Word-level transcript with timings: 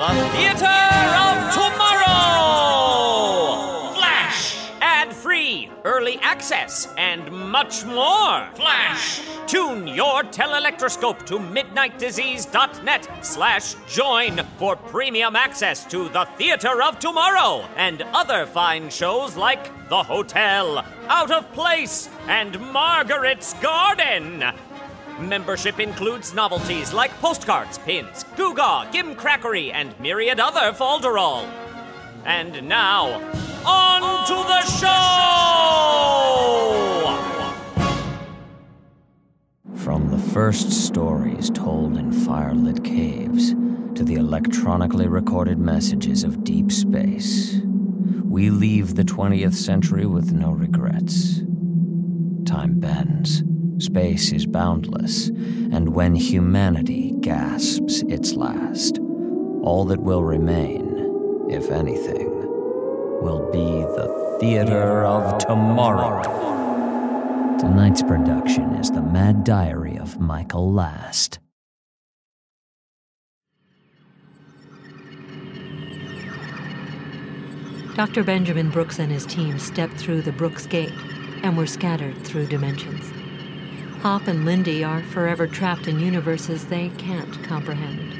The 0.00 0.06
Theater 0.06 0.64
of 0.64 1.52
Tomorrow! 1.52 2.08
Flash! 3.92 4.56
Ad 4.80 5.12
free, 5.12 5.68
early 5.84 6.16
access, 6.22 6.88
and 6.96 7.30
much 7.30 7.84
more. 7.84 8.48
Flash! 8.54 9.20
Tune 9.46 9.86
your 9.86 10.22
telelectroscope 10.22 11.26
to 11.26 11.34
midnightdisease.net 11.34 13.10
slash 13.22 13.74
join 13.86 14.40
for 14.56 14.74
premium 14.74 15.36
access 15.36 15.84
to 15.90 16.08
The 16.08 16.24
Theater 16.38 16.82
of 16.82 16.98
Tomorrow 16.98 17.68
and 17.76 18.00
other 18.14 18.46
fine 18.46 18.88
shows 18.88 19.36
like 19.36 19.70
The 19.90 20.02
Hotel, 20.02 20.82
Out 21.08 21.30
of 21.30 21.52
Place, 21.52 22.08
and 22.26 22.58
Margaret's 22.72 23.52
Garden. 23.60 24.44
Membership 25.18 25.80
includes 25.80 26.32
novelties 26.34 26.92
like 26.92 27.10
postcards, 27.20 27.78
pins, 27.78 28.24
Googaw, 28.36 28.92
Gimcrackery, 28.92 29.72
and 29.72 29.98
myriad 29.98 30.38
other 30.40 30.72
folderol. 30.72 31.48
And 32.24 32.68
now, 32.68 33.20
on 33.66 34.26
to 34.26 34.34
the 34.34 34.62
show! 34.78 35.50
From 39.76 40.10
the 40.10 40.18
first 40.18 40.70
stories 40.70 41.50
told 41.50 41.96
in 41.96 42.10
firelit 42.12 42.84
caves 42.84 43.54
to 43.94 44.04
the 44.04 44.14
electronically 44.14 45.08
recorded 45.08 45.58
messages 45.58 46.22
of 46.22 46.44
deep 46.44 46.70
space, 46.70 47.60
we 48.24 48.50
leave 48.50 48.94
the 48.94 49.02
20th 49.02 49.54
century 49.54 50.06
with 50.06 50.32
no 50.32 50.52
regrets. 50.52 51.42
Time 52.44 52.78
bends, 52.78 53.42
space 53.80 54.32
is 54.32 54.46
boundless, 54.46 55.28
and 55.28 55.94
when 55.94 56.14
humanity 56.14 57.14
gasps 57.20 58.02
its 58.02 58.34
last, 58.34 58.98
all 59.62 59.84
that 59.86 60.00
will 60.00 60.22
remain, 60.22 61.46
if 61.50 61.70
anything, 61.70 62.30
will 63.22 63.50
be 63.50 63.58
the 63.58 64.36
theater 64.40 65.04
of 65.04 65.38
tomorrow. 65.38 66.22
Tonight's 67.58 68.02
production 68.02 68.74
is 68.74 68.90
The 68.90 69.02
Mad 69.02 69.44
Diary 69.44 69.98
of 69.98 70.18
Michael 70.18 70.72
Last. 70.72 71.38
Dr. 77.96 78.24
Benjamin 78.24 78.70
Brooks 78.70 78.98
and 78.98 79.12
his 79.12 79.26
team 79.26 79.58
stepped 79.58 79.94
through 79.94 80.22
the 80.22 80.32
Brooks 80.32 80.66
Gate 80.66 80.92
and 81.42 81.56
were 81.56 81.66
scattered 81.66 82.16
through 82.24 82.46
dimensions. 82.46 83.12
Hop 84.02 84.28
and 84.28 84.46
Lindy 84.46 84.82
are 84.82 85.02
forever 85.02 85.46
trapped 85.46 85.86
in 85.86 86.00
universes 86.00 86.64
they 86.64 86.88
can't 86.96 87.44
comprehend. 87.44 88.14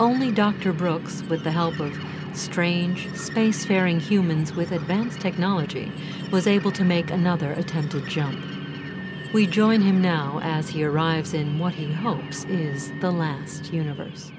Only 0.00 0.32
Dr. 0.32 0.72
Brooks, 0.72 1.22
with 1.22 1.44
the 1.44 1.52
help 1.52 1.78
of 1.78 1.96
strange, 2.32 3.06
spacefaring 3.10 4.00
humans 4.00 4.54
with 4.54 4.72
advanced 4.72 5.20
technology, 5.20 5.92
was 6.32 6.48
able 6.48 6.72
to 6.72 6.82
make 6.82 7.12
another 7.12 7.52
attempted 7.52 8.08
jump. 8.08 8.44
We 9.32 9.46
join 9.46 9.82
him 9.82 10.02
now 10.02 10.40
as 10.42 10.70
he 10.70 10.82
arrives 10.82 11.32
in 11.32 11.60
what 11.60 11.74
he 11.74 11.92
hopes 11.92 12.42
is 12.46 12.90
the 13.00 13.12
last 13.12 13.72
universe. 13.72 14.32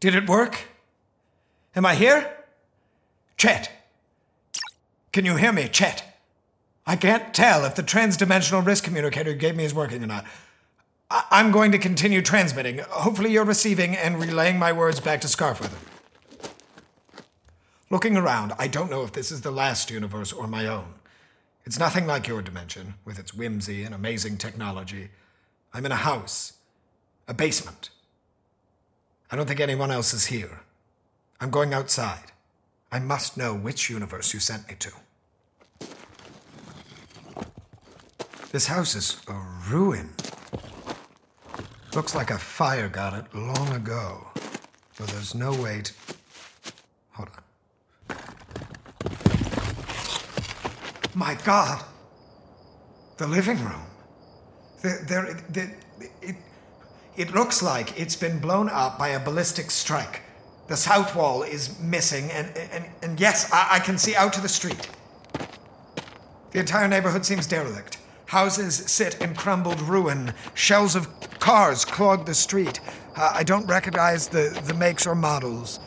Did 0.00 0.16
it 0.16 0.28
work? 0.28 0.58
Am 1.76 1.86
I 1.86 1.94
here? 1.94 2.36
Chet. 3.36 3.70
Can 5.12 5.24
you 5.24 5.36
hear 5.36 5.52
me, 5.52 5.68
Chet? 5.68 6.13
I 6.86 6.96
can't 6.96 7.32
tell 7.32 7.64
if 7.64 7.74
the 7.74 7.82
transdimensional 7.82 8.64
risk 8.64 8.84
communicator 8.84 9.30
you 9.30 9.36
gave 9.36 9.56
me 9.56 9.64
is 9.64 9.74
working 9.74 10.02
or 10.02 10.06
not. 10.06 10.26
I- 11.10 11.24
I'm 11.30 11.50
going 11.50 11.72
to 11.72 11.78
continue 11.78 12.20
transmitting. 12.20 12.78
Hopefully, 12.78 13.30
you're 13.32 13.44
receiving 13.44 13.96
and 13.96 14.20
relaying 14.20 14.58
my 14.58 14.72
words 14.72 15.00
back 15.00 15.20
to 15.22 15.28
Scarfweather. 15.28 15.78
Looking 17.90 18.16
around, 18.16 18.52
I 18.58 18.66
don't 18.66 18.90
know 18.90 19.04
if 19.04 19.12
this 19.12 19.30
is 19.30 19.42
the 19.42 19.50
last 19.50 19.90
universe 19.90 20.32
or 20.32 20.46
my 20.46 20.66
own. 20.66 20.94
It's 21.64 21.78
nothing 21.78 22.06
like 22.06 22.28
your 22.28 22.42
dimension, 22.42 22.94
with 23.04 23.18
its 23.18 23.32
whimsy 23.32 23.84
and 23.84 23.94
amazing 23.94 24.36
technology. 24.36 25.08
I'm 25.72 25.86
in 25.86 25.92
a 25.92 25.96
house, 25.96 26.54
a 27.26 27.34
basement. 27.34 27.90
I 29.30 29.36
don't 29.36 29.46
think 29.46 29.60
anyone 29.60 29.90
else 29.90 30.12
is 30.12 30.26
here. 30.26 30.60
I'm 31.40 31.50
going 31.50 31.72
outside. 31.72 32.32
I 32.92 32.98
must 32.98 33.36
know 33.36 33.54
which 33.54 33.88
universe 33.88 34.34
you 34.34 34.40
sent 34.40 34.68
me 34.68 34.74
to. 34.80 34.92
This 38.54 38.68
house 38.68 38.94
is 38.94 39.20
a 39.26 39.34
ruin. 39.68 40.10
Looks 41.92 42.14
like 42.14 42.30
a 42.30 42.38
fire 42.38 42.88
got 42.88 43.12
it 43.12 43.24
long 43.34 43.74
ago. 43.74 44.28
Though 44.96 45.06
there's 45.06 45.34
no 45.34 45.52
way 45.60 45.82
to. 45.82 45.92
Hold 47.14 47.30
on. 48.08 48.16
My 51.14 51.34
God! 51.44 51.84
The 53.16 53.26
living 53.26 53.58
room. 53.58 53.86
There, 54.82 55.04
there, 55.08 55.44
there, 55.48 55.76
it, 56.22 56.36
it 57.16 57.34
looks 57.34 57.60
like 57.60 57.98
it's 57.98 58.14
been 58.14 58.38
blown 58.38 58.68
up 58.68 59.00
by 59.00 59.08
a 59.08 59.18
ballistic 59.18 59.72
strike. 59.72 60.22
The 60.68 60.76
south 60.76 61.16
wall 61.16 61.42
is 61.42 61.76
missing, 61.80 62.30
and, 62.30 62.56
and, 62.56 62.84
and 63.02 63.18
yes, 63.18 63.52
I, 63.52 63.66
I 63.72 63.78
can 63.80 63.98
see 63.98 64.14
out 64.14 64.32
to 64.34 64.40
the 64.40 64.48
street. 64.48 64.88
The 66.52 66.60
entire 66.60 66.86
neighborhood 66.86 67.26
seems 67.26 67.48
derelict. 67.48 67.98
Houses 68.26 68.74
sit 68.74 69.20
in 69.20 69.34
crumbled 69.34 69.80
ruin. 69.82 70.32
Shells 70.54 70.96
of 70.96 71.08
cars 71.38 71.84
clog 71.84 72.26
the 72.26 72.34
street. 72.34 72.80
Uh, 73.16 73.32
I 73.34 73.44
don't 73.44 73.66
recognize 73.66 74.28
the, 74.28 74.58
the 74.66 74.74
makes 74.74 75.06
or 75.06 75.14
models. 75.14 75.78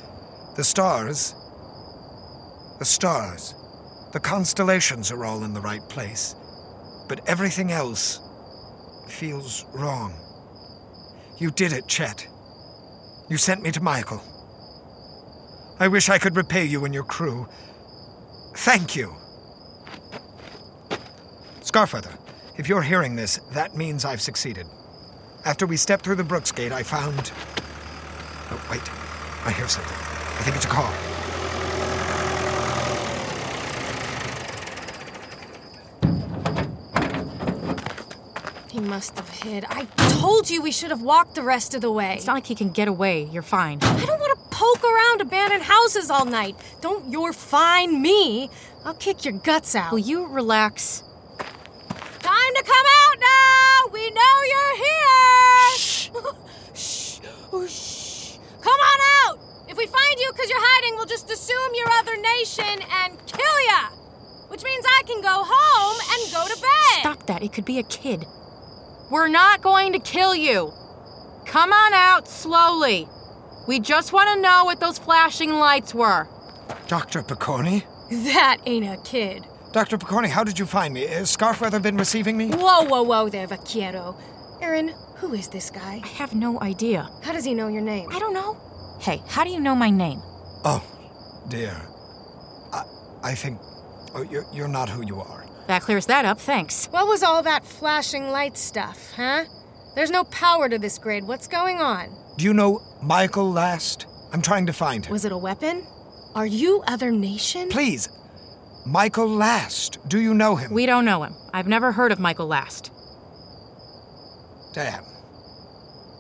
The 0.56 0.64
stars. 0.64 1.34
The 2.80 2.86
stars. 2.86 3.54
The 4.14 4.20
constellations 4.20 5.12
are 5.12 5.26
all 5.26 5.44
in 5.44 5.54
the 5.54 5.62
right 5.62 5.88
place. 5.90 6.36
But 7.10 7.28
everything 7.28 7.72
else 7.72 8.20
feels 9.10 9.66
wrong. 9.74 10.14
You 11.38 11.52
did 11.52 11.74
it, 11.74 11.88
Chet. 11.88 12.28
You 13.30 13.38
sent 13.38 13.62
me 13.62 13.72
to 13.72 13.82
Michael. 13.82 14.24
I 15.80 15.88
wish 15.88 16.10
I 16.10 16.18
could 16.18 16.36
repay 16.36 16.66
you 16.66 16.86
and 16.86 16.94
your 16.94 17.04
crew. 17.04 17.48
Thank 18.56 18.96
you. 18.96 19.16
Scarfweather, 21.62 22.18
if 22.58 22.68
you're 22.68 22.82
hearing 22.82 23.16
this, 23.16 23.40
that 23.54 23.76
means 23.76 24.04
I've 24.04 24.22
succeeded. 24.22 24.68
After 25.46 25.66
we 25.66 25.78
stepped 25.78 26.04
through 26.04 26.16
the 26.16 26.24
Brooks 26.24 26.52
Gate, 26.52 26.72
I 26.72 26.84
found. 26.84 27.32
Oh, 28.52 28.68
wait. 28.70 28.82
I 29.46 29.52
hear 29.52 29.68
something. 29.68 29.94
I 29.94 30.42
think 30.44 30.56
it's 30.56 30.66
a 30.66 30.70
car. 30.70 30.92
He 38.70 38.80
must 38.82 39.16
have 39.16 39.30
hid. 39.30 39.66
I 39.70 39.86
told 40.20 40.50
you 40.50 40.62
we 40.62 40.72
should 40.72 40.92
have 40.92 41.02
walked 41.02 41.36
the 41.36 41.44
rest 41.44 41.74
of 41.74 41.82
the 41.82 41.92
way. 41.92 42.16
It's 42.16 42.28
not 42.28 42.34
like 42.34 42.46
he 42.46 42.56
can 42.56 42.70
get 42.72 42.88
away. 42.88 43.24
You're 43.32 43.42
fine. 43.42 43.80
I 43.82 44.06
don't 44.06 44.20
want 44.20 44.38
to 44.38 44.56
poke 44.56 44.84
around 44.84 45.22
abandoned 45.22 45.64
houses 45.64 46.12
all 46.12 46.26
night. 46.26 46.56
Don't 46.82 47.12
you're 47.12 47.34
fine 47.34 48.02
me. 48.02 48.50
I'll 48.86 48.94
kick 48.96 49.26
your 49.26 49.34
guts 49.34 49.76
out. 49.76 49.92
Will 49.92 50.00
you 50.00 50.28
relax? 50.28 51.04
Time 52.20 52.54
to 52.56 52.64
come 52.64 52.86
out 52.86 53.20
now! 53.20 53.38
We 53.94 54.12
dimension 62.58 62.88
and 62.92 63.18
kill 63.26 63.66
ya! 63.68 63.90
Which 64.50 64.64
means 64.64 64.86
I 64.88 65.04
can 65.06 65.22
go 65.22 65.44
home 65.46 66.00
and 66.12 66.32
go 66.32 66.54
to 66.54 66.62
bed! 66.62 67.02
Stop 67.02 67.26
that. 67.28 67.44
It 67.44 67.54
could 67.54 67.66
be 67.66 67.80
a 67.80 67.84
kid. 67.84 68.26
We're 69.10 69.28
not 69.28 69.62
going 69.62 69.94
to 69.94 70.00
kill 70.00 70.36
you. 70.36 70.72
Come 71.46 71.72
on 71.72 71.94
out 71.94 72.28
slowly. 72.28 73.08
We 73.68 73.80
just 73.80 74.14
want 74.14 74.30
to 74.34 74.42
know 74.42 74.66
what 74.66 74.80
those 74.80 74.98
flashing 74.98 75.54
lights 75.54 75.94
were. 75.94 76.28
Dr. 76.88 77.22
Picorni? 77.22 77.84
That 78.10 78.58
ain't 78.66 78.86
a 78.86 78.98
kid. 79.04 79.46
Dr. 79.74 79.98
Picorni, 79.98 80.30
how 80.30 80.44
did 80.44 80.58
you 80.58 80.66
find 80.66 80.94
me? 80.94 81.06
Has 81.06 81.36
Scarfweather 81.36 81.82
been 81.82 81.98
receiving 81.98 82.38
me? 82.38 82.50
Whoa, 82.50 82.86
whoa, 82.86 83.04
whoa 83.04 83.30
there, 83.30 83.48
Vaquero. 83.48 84.18
Aaron, 84.62 84.94
who 85.18 85.34
is 85.34 85.50
this 85.50 85.70
guy? 85.70 86.02
I 86.04 86.08
have 86.08 86.34
no 86.34 86.60
idea. 86.62 87.10
How 87.24 87.34
does 87.34 87.44
he 87.44 87.54
know 87.54 87.68
your 87.68 87.82
name? 87.82 88.10
I 88.12 88.20
don't 88.20 88.34
know. 88.34 88.58
Hey, 89.00 89.22
how 89.28 89.44
do 89.44 89.50
you 89.50 89.60
know 89.60 89.76
my 89.76 89.90
name? 89.90 90.20
Oh, 90.64 90.84
dear. 91.50 91.88
I, 92.74 92.84
I 93.24 93.36
think. 93.36 93.60
Oh, 94.16 94.22
you're, 94.30 94.46
you're 94.54 94.68
not 94.68 94.90
who 94.90 95.06
you 95.06 95.20
are. 95.20 95.46
That 95.68 95.82
clears 95.82 96.06
that 96.08 96.26
up, 96.26 96.40
thanks. 96.40 96.88
What 96.88 97.08
was 97.08 97.24
all 97.24 97.44
that 97.44 97.66
flashing 97.66 98.30
light 98.32 98.58
stuff, 98.58 99.12
huh? 99.16 99.46
There's 99.96 100.12
no 100.12 100.24
power 100.26 100.70
to 100.70 100.80
this 100.80 100.98
grid. 100.98 101.26
What's 101.26 101.48
going 101.48 101.78
on? 101.82 102.10
Do 102.38 102.46
you 102.46 102.54
know 102.54 102.82
Michael 103.02 103.52
Last? 103.52 104.06
I'm 104.32 104.42
trying 104.42 104.66
to 104.68 104.74
find 104.74 105.06
him. 105.06 105.12
Was 105.12 105.26
it 105.26 105.32
a 105.32 105.38
weapon? 105.38 105.86
Are 106.36 106.46
you 106.46 106.84
other 106.88 107.12
nation? 107.12 107.70
Please. 107.70 108.10
Michael 108.86 109.28
Last. 109.28 109.98
Do 110.08 110.22
you 110.22 110.34
know 110.34 110.56
him? 110.56 110.72
We 110.72 110.86
don't 110.86 111.04
know 111.04 111.24
him. 111.24 111.34
I've 111.54 111.68
never 111.68 111.92
heard 111.92 112.12
of 112.12 112.20
Michael 112.20 112.48
Last. 112.48 112.92
Damn. 114.74 115.04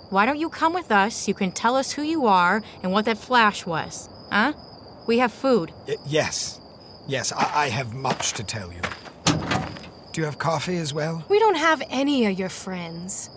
Why 0.09 0.25
don't 0.25 0.37
you 0.39 0.49
come 0.49 0.73
with 0.73 0.91
us? 0.91 1.27
You 1.27 1.33
can 1.33 1.51
tell 1.51 1.75
us 1.75 1.91
who 1.91 2.01
you 2.01 2.27
are 2.27 2.63
and 2.81 2.91
what 2.93 3.05
that 3.05 3.17
flash 3.17 3.65
was. 3.65 4.07
Huh? 4.31 4.53
We 5.05 5.17
have 5.19 5.33
food. 5.33 5.73
Y- 5.87 5.95
yes. 6.05 6.61
Yes, 7.07 7.33
I-, 7.33 7.65
I 7.65 7.69
have 7.69 7.93
much 7.93 8.33
to 8.33 8.43
tell 8.43 8.71
you. 8.71 8.81
Do 10.13 10.21
you 10.21 10.25
have 10.25 10.39
coffee 10.39 10.77
as 10.77 10.93
well? 10.93 11.25
We 11.29 11.39
don't 11.39 11.57
have 11.57 11.81
any 11.89 12.25
of 12.25 12.39
your 12.39 12.49
friends. 12.49 13.29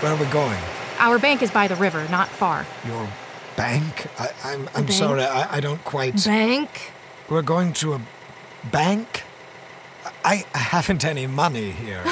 Where 0.00 0.12
are 0.12 0.16
we 0.16 0.26
going? 0.26 0.58
Our 1.00 1.18
bank 1.18 1.42
is 1.42 1.50
by 1.50 1.66
the 1.66 1.74
river, 1.74 2.06
not 2.08 2.28
far. 2.28 2.64
Your 2.86 3.08
bank? 3.56 4.06
I, 4.18 4.28
I'm, 4.44 4.68
I'm 4.68 4.84
bank? 4.84 4.92
sorry, 4.92 5.22
I, 5.22 5.56
I 5.56 5.60
don't 5.60 5.82
quite. 5.84 6.24
Bank? 6.24 6.92
We're 7.28 7.42
going 7.42 7.72
to 7.74 7.94
a 7.94 8.00
bank? 8.70 9.24
I 10.28 10.44
haven't 10.58 11.06
any 11.06 11.26
money 11.26 11.70
here. 11.70 12.04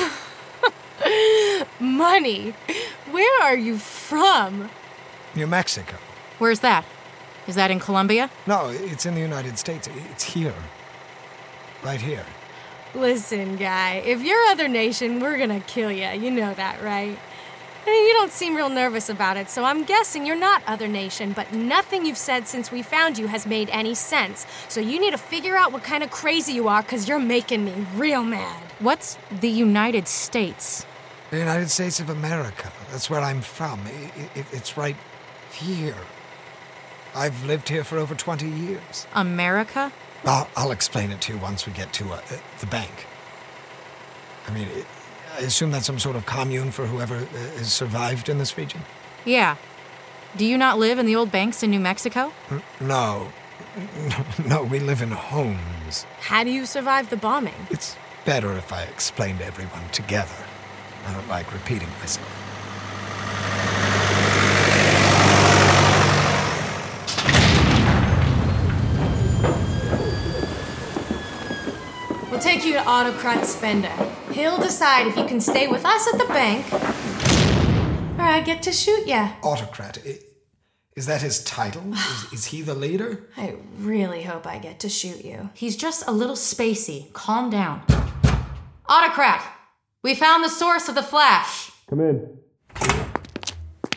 Money? 1.81 2.55
Where 3.11 3.43
are 3.43 3.57
you 3.57 3.77
from? 3.77 4.71
New 5.35 5.47
Mexico. 5.47 5.97
Where's 6.39 6.61
that? 6.61 6.87
Is 7.47 7.57
that 7.57 7.71
in 7.71 7.79
Colombia? 7.79 8.31
No, 8.47 8.71
it's 8.71 9.05
in 9.05 9.15
the 9.15 9.21
United 9.21 9.59
States. 9.59 9.87
It's 10.11 10.25
here. 10.25 10.55
Right 11.85 12.01
here. 12.01 12.25
Listen, 12.95 13.57
guy, 13.57 13.97
if 13.97 14.23
you're 14.23 14.43
other 14.47 14.67
nation, 14.67 15.21
we're 15.21 15.37
gonna 15.37 15.61
kill 15.61 15.93
you. 15.93 16.09
You 16.09 16.31
know 16.31 16.55
that, 16.55 16.83
right? 16.83 17.19
I 17.87 17.91
mean, 17.91 18.07
you 18.09 18.15
don't 18.15 18.33
seem 18.33 18.57
real 18.57 18.69
nervous 18.69 19.09
about 19.09 19.37
it, 19.37 19.49
so 19.49 19.63
I'm 19.65 19.85
guessing 19.85 20.27
you're 20.27 20.35
not 20.35 20.61
other 20.67 20.89
nation, 20.89 21.33
but 21.33 21.53
nothing 21.53 22.05
you've 22.05 22.17
said 22.19 22.49
since 22.49 22.73
we 22.73 22.83
found 22.83 23.17
you 23.17 23.29
has 23.29 23.47
made 23.47 23.69
any 23.71 23.95
sense. 23.95 24.45
So 24.69 24.81
you 24.81 24.99
need 24.99 25.13
to 25.13 25.19
figure 25.19 25.55
out 25.57 25.71
what 25.73 25.85
kind 25.85 26.03
of 26.03 26.11
crazy 26.11 26.53
you 26.53 26.67
are, 26.67 26.83
because 26.83 27.09
you're 27.09 27.21
making 27.21 27.65
me 27.65 27.73
real 27.95 28.25
mad. 28.25 28.61
What's 28.81 29.17
the 29.31 29.49
United 29.49 30.09
States? 30.09 30.85
The 31.31 31.39
United 31.39 31.71
States 31.71 32.01
of 32.01 32.11
America. 32.11 32.73
That's 32.91 33.09
where 33.09 33.21
I'm 33.21 33.41
from. 33.41 33.81
I- 33.87 34.11
I- 34.41 34.45
it's 34.53 34.77
right 34.77 34.97
here. 35.53 35.97
I've 37.15 37.45
lived 37.45 37.69
here 37.69 37.85
for 37.85 37.99
over 37.99 38.15
20 38.17 38.49
years. 38.49 39.07
America? 39.15 39.93
I'll, 40.25 40.49
I'll 40.57 40.73
explain 40.73 41.13
it 41.13 41.21
to 41.23 41.35
you 41.35 41.39
once 41.39 41.67
we 41.67 41.73
get 41.73 41.93
to 41.95 42.13
uh, 42.13 42.17
uh, 42.17 42.37
the 42.59 42.67
bank. 42.67 43.07
I 44.49 44.51
mean, 44.53 44.67
I 44.69 44.85
I 45.37 45.41
assume 45.41 45.71
that's 45.71 45.87
some 45.87 45.99
sort 45.99 46.17
of 46.17 46.25
commune 46.27 46.71
for 46.71 46.87
whoever 46.87 47.17
uh, 47.17 47.59
has 47.59 47.73
survived 47.73 48.29
in 48.29 48.39
this 48.39 48.57
region? 48.57 48.81
Yeah. 49.25 49.57
Do 50.37 50.45
you 50.47 50.57
not 50.59 50.79
live 50.79 50.99
in 50.99 51.07
the 51.07 51.17
old 51.17 51.31
banks 51.31 51.63
in 51.63 51.71
New 51.71 51.81
Mexico? 51.81 52.33
N- 52.51 52.63
No. 52.81 53.29
No, 54.47 54.63
we 54.63 54.79
live 54.81 55.03
in 55.03 55.11
homes. 55.11 56.07
How 56.21 56.43
do 56.45 56.51
you 56.51 56.65
survive 56.65 57.11
the 57.11 57.17
bombing? 57.17 57.55
It's 57.71 57.97
better 58.25 58.53
if 58.57 58.73
I 58.73 58.83
explain 58.85 59.37
to 59.39 59.45
everyone 59.45 59.89
together. 59.93 60.35
I 61.07 61.13
don't 61.13 61.29
like 61.29 61.53
repeating 61.53 61.89
myself. 62.01 62.27
We'll 72.37 72.43
take 72.43 72.67
you 72.67 72.75
to 72.75 72.87
Autocrat 72.87 73.47
Spender. 73.47 73.89
He'll 74.31 74.59
decide 74.59 75.07
if 75.07 75.17
you 75.17 75.25
can 75.25 75.41
stay 75.41 75.69
with 75.69 75.87
us 75.87 76.07
at 76.13 76.19
the 76.19 76.27
bank, 76.27 76.71
or 76.71 78.23
I 78.25 78.43
get 78.45 78.63
to 78.65 78.73
shoot 78.73 79.07
ya. 79.07 79.31
Autocrat. 79.43 79.97
I- 80.07 80.19
Is 80.97 81.07
that 81.07 81.23
his 81.23 81.43
title? 81.45 81.95
Is, 81.95 82.33
is 82.35 82.45
he 82.45 82.61
the 82.61 82.75
leader? 82.75 83.25
I 83.39 83.55
really 83.79 84.23
hope 84.25 84.47
I 84.47 84.59
get 84.59 84.81
to 84.81 84.91
shoot 84.91 85.25
you. 85.25 85.49
He's 85.55 85.77
just 85.77 86.07
a 86.07 86.13
little 86.13 86.37
spacey. 86.37 87.11
Calm 87.15 87.49
down. 87.49 87.81
Autocrat! 88.87 89.41
We 90.03 90.15
found 90.15 90.45
the 90.45 90.51
source 90.51 90.91
of 90.91 90.95
the 90.95 91.03
flash. 91.03 91.71
Come 91.89 92.01
in. 92.01 92.37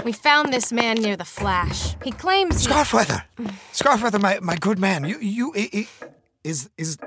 We 0.06 0.14
found 0.14 0.54
this 0.54 0.72
man 0.72 0.96
near 1.02 1.18
the 1.18 1.26
flash. 1.26 1.98
He 2.06 2.12
claims 2.12 2.66
he- 2.66 2.72
Scarfweather! 2.72 3.24
Scarfweather, 3.74 4.22
my, 4.22 4.40
my 4.42 4.56
good 4.56 4.80
man. 4.80 5.04
You, 5.04 5.20
you, 5.20 5.52
i- 5.58 5.70
i- 5.74 5.88
is, 6.46 6.70
is, 6.78 6.98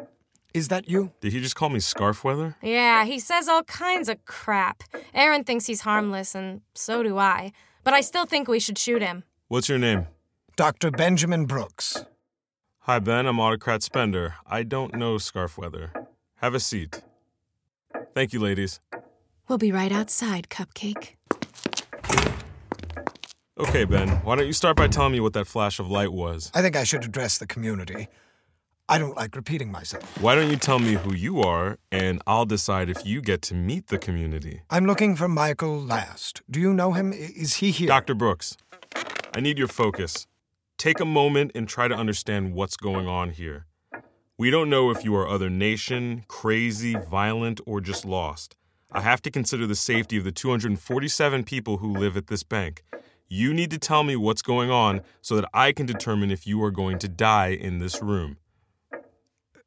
is 0.55 0.69
that 0.69 0.89
you? 0.89 1.13
Did 1.21 1.33
he 1.33 1.41
just 1.41 1.57
call 1.57 1.69
me 1.69 1.79
Scarfweather? 1.79 2.55
Yeah, 2.63 3.05
he 3.05 3.19
says 3.19 3.49
all 3.49 3.63
kinds 3.65 4.09
of 4.09 4.25
crap. 4.25 4.83
Aaron 5.15 5.45
thinks 5.45 5.67
he's 5.67 5.83
harmless, 5.83 6.35
and 6.35 6.61
so 6.75 7.03
do 7.03 7.19
I. 7.19 7.53
But 7.85 7.95
I 7.95 8.01
still 8.01 8.27
think 8.27 8.49
we 8.49 8.61
should 8.61 8.79
shoot 8.79 9.03
him. 9.03 9.25
What's 9.49 9.69
your 9.69 9.79
name? 9.79 10.07
Dr. 10.57 10.91
Benjamin 10.91 11.47
Brooks. 11.47 12.05
Hi, 12.81 12.99
Ben. 12.99 13.27
I'm 13.27 13.39
Autocrat 13.41 13.83
Spender. 13.83 14.35
I 14.47 14.63
don't 14.63 14.95
know 14.95 15.17
Scarfweather. 15.17 15.91
Have 16.37 16.55
a 16.55 16.61
seat. 16.61 17.03
Thank 18.15 18.33
you, 18.33 18.41
ladies. 18.41 18.81
We'll 19.49 19.59
be 19.59 19.73
right 19.73 19.93
outside, 19.93 20.49
Cupcake. 20.49 21.17
Okay, 23.59 23.85
Ben. 23.85 24.09
Why 24.25 24.37
don't 24.37 24.47
you 24.47 24.53
start 24.53 24.77
by 24.77 24.89
telling 24.89 25.13
me 25.13 25.21
what 25.21 25.35
that 25.35 25.47
flash 25.47 25.79
of 25.79 25.91
light 25.91 26.13
was? 26.13 26.51
I 26.55 26.63
think 26.63 26.75
I 26.75 26.85
should 26.85 27.05
address 27.05 27.39
the 27.39 27.47
community. 27.47 28.09
I 28.93 28.99
don't 28.99 29.17
like 29.17 29.35
repeating 29.35 29.73
myself. 29.73 30.21
Why 30.21 30.35
don't 30.35 30.51
you 30.51 30.57
tell 30.57 30.79
me 30.79 30.93
who 30.93 31.15
you 31.15 31.41
are, 31.41 31.79
and 31.91 32.21
I'll 32.27 32.45
decide 32.45 32.91
if 32.91 33.07
you 33.07 33.23
get 33.23 33.41
to 33.49 33.55
meet 33.55 33.87
the 33.87 33.97
community? 33.97 34.61
I'm 34.69 34.85
looking 34.85 35.17
for 35.17 35.29
Michael 35.29 35.81
Last. 35.81 36.43
Do 36.51 36.61
you 36.61 36.75
know 36.75 36.93
him? 36.93 37.11
Is 37.15 37.55
he 37.55 37.71
here? 37.71 37.89
Dr. 37.89 38.15
Brooks, 38.15 38.59
I 39.35 39.41
need 39.41 39.57
your 39.57 39.69
focus. 39.69 40.27
Take 40.77 41.01
a 41.01 41.07
moment 41.07 41.53
and 41.55 41.67
try 41.67 41.89
to 41.89 41.95
understand 41.95 42.53
what's 42.53 42.77
going 42.77 43.09
on 43.09 43.31
here. 43.31 43.65
We 44.37 44.51
don't 44.51 44.69
know 44.69 44.91
if 44.91 45.07
you 45.07 45.17
are 45.17 45.27
other 45.27 45.49
nation, 45.49 46.27
crazy, 46.29 46.95
violent, 46.95 47.63
or 47.65 47.81
just 47.81 48.05
lost. 48.05 48.57
I 48.91 49.01
have 49.01 49.23
to 49.23 49.31
consider 49.31 49.67
the 49.67 49.75
safety 49.75 50.19
of 50.19 50.25
the 50.25 50.33
247 50.33 51.45
people 51.45 51.79
who 51.79 51.91
live 51.91 52.19
at 52.19 52.27
this 52.27 52.43
bank. 52.43 52.85
You 53.27 53.55
need 53.55 53.71
to 53.71 53.79
tell 53.79 54.05
me 54.05 54.17
what's 54.17 54.43
going 54.43 54.71
on 54.71 55.01
so 55.23 55.35
that 55.37 55.49
I 55.55 55.73
can 55.73 55.87
determine 55.87 56.31
if 56.31 56.47
you 56.47 56.63
are 56.63 56.71
going 56.71 56.99
to 56.99 57.09
die 57.09 57.53
in 57.53 57.79
this 57.79 58.03
room. 58.03 58.37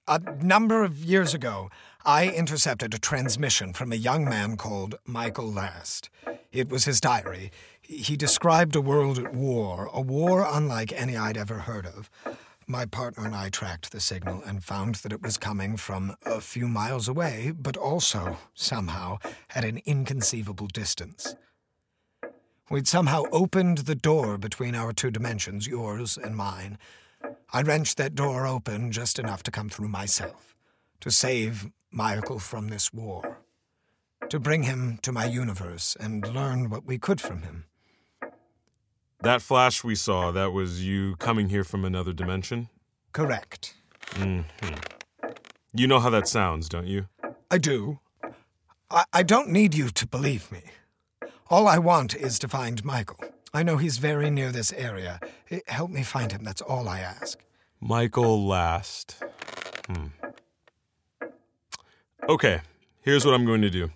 A 0.08 0.20
number 0.44 0.84
of 0.84 1.04
years 1.04 1.34
ago, 1.34 1.72
I 2.06 2.30
intercepted 2.30 2.94
a 2.94 3.00
transmission 3.00 3.74
from 3.74 3.92
a 3.92 3.96
young 3.96 4.24
man 4.24 4.56
called 4.56 5.00
Michael 5.04 5.52
Last. 5.52 6.12
It 6.52 6.70
was 6.70 6.86
his 6.86 7.02
diary. 7.02 7.52
He 7.82 8.16
described 8.16 8.76
a 8.76 8.82
world 8.82 9.18
at 9.18 9.34
war, 9.34 9.90
a 9.92 10.02
war 10.02 10.48
unlike 10.48 10.94
any 10.94 11.18
I'd 11.18 11.38
ever 11.38 11.58
heard 11.58 11.88
of. 11.88 12.12
My 12.68 12.86
partner 12.86 13.26
and 13.26 13.34
I 13.34 13.50
tracked 13.50 13.92
the 13.92 14.00
signal 14.00 14.44
and 14.46 14.64
found 14.64 14.96
that 14.96 15.12
it 15.12 15.24
was 15.24 15.38
coming 15.38 15.76
from 15.76 16.16
a 16.24 16.40
few 16.40 16.68
miles 16.68 17.08
away, 17.08 17.52
but 17.60 17.76
also, 17.76 18.38
somehow, 18.54 19.18
at 19.56 19.66
an 19.66 19.82
inconceivable 19.86 20.68
distance. 20.68 21.36
We'd 22.70 22.88
somehow 22.88 23.24
opened 23.32 23.80
the 23.80 23.96
door 23.96 24.38
between 24.38 24.76
our 24.76 24.94
two 24.94 25.10
dimensions, 25.10 25.66
yours 25.66 26.16
and 26.16 26.36
mine. 26.36 26.78
I 27.54 27.62
wrenched 27.62 27.98
that 27.98 28.16
door 28.16 28.46
open 28.46 28.92
just 28.92 29.18
enough 29.20 29.44
to 29.44 29.52
come 29.52 29.70
through 29.70 29.88
myself, 29.88 30.56
to 31.00 31.10
save 31.12 31.72
Michael 31.92 32.40
from 32.40 32.68
this 32.68 32.94
war, 32.94 33.40
to 34.30 34.40
bring 34.40 34.64
him 34.64 35.00
to 35.04 35.12
my 35.12 35.26
universe 35.26 35.96
and 36.00 36.28
learn 36.28 36.70
what 36.70 36.86
we 36.86 36.98
could 36.98 37.22
from 37.22 37.44
him. 37.44 37.66
That 39.22 39.42
flash 39.42 39.84
we 39.84 39.96
saw, 39.96 40.32
that 40.32 40.52
was 40.52 40.84
you 40.84 41.16
coming 41.16 41.50
here 41.50 41.64
from 41.64 41.86
another 41.86 42.14
dimension? 42.14 42.70
Correct. 43.14 43.74
hmm 44.16 44.42
You 45.74 45.88
know 45.88 46.00
how 46.00 46.10
that 46.10 46.28
sounds, 46.28 46.68
don't 46.68 46.88
you? 46.88 47.08
I 47.50 47.58
do. 47.58 48.00
I, 48.92 49.06
I 49.14 49.24
don't 49.24 49.50
need 49.50 49.74
you 49.74 49.90
to 49.90 50.06
believe 50.08 50.52
me. 50.52 50.62
All 51.50 51.68
I 51.68 51.78
want 51.78 52.16
is 52.16 52.38
to 52.40 52.48
find 52.48 52.84
Michael. 52.84 53.20
I 53.56 53.64
know 53.64 53.78
he's 53.78 54.00
very 54.00 54.30
near 54.30 54.52
this 54.52 54.74
area. 54.74 55.22
Help 55.68 55.90
me 55.90 56.04
find 56.04 56.30
him, 56.30 56.44
that's 56.44 56.60
all 56.60 56.90
I 56.90 57.00
ask. 57.00 57.40
Michael 57.80 58.46
Last. 58.46 59.24
Hmm. 59.88 60.08
Okay, 62.28 62.60
here's 63.00 63.24
what 63.24 63.34
I'm 63.34 63.46
going 63.46 63.62
to 63.62 63.70
do. 63.70 63.92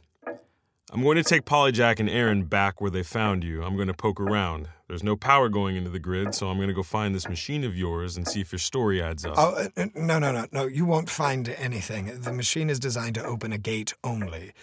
I'm 0.94 1.04
going 1.04 1.18
to 1.18 1.24
take 1.24 1.44
Polyjack 1.44 2.00
and 2.00 2.10
Aaron 2.10 2.46
back 2.46 2.80
where 2.80 2.90
they 2.90 3.04
found 3.04 3.44
you. 3.44 3.62
I'm 3.62 3.76
going 3.76 3.90
to 3.90 3.94
poke 3.94 4.22
around. 4.22 4.70
There's 4.88 5.04
no 5.04 5.18
power 5.18 5.50
going 5.50 5.76
into 5.76 5.90
the 5.90 6.00
grid, 6.00 6.34
so 6.34 6.48
I'm 6.48 6.56
going 6.56 6.70
to 6.70 6.74
go 6.74 6.82
find 6.82 7.14
this 7.14 7.28
machine 7.28 7.66
of 7.66 7.76
yours 7.76 8.16
and 8.16 8.26
see 8.26 8.40
if 8.40 8.54
your 8.54 8.60
story 8.60 9.02
adds 9.02 9.26
up. 9.26 9.34
Oh, 9.38 9.56
uh, 9.56 9.68
uh, 9.76 9.88
no, 9.94 10.20
no, 10.20 10.32
no, 10.32 10.46
no. 10.54 10.68
You 10.68 10.86
won't 10.86 11.10
find 11.10 11.50
anything. 11.50 12.22
The 12.22 12.32
machine 12.32 12.70
is 12.70 12.80
designed 12.80 13.16
to 13.16 13.26
open 13.26 13.52
a 13.52 13.58
gate 13.58 13.94
only. 14.06 14.54